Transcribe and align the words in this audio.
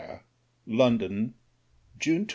LONDON, 0.65 1.35
JUNE 1.99 2.25
27. 2.25 2.29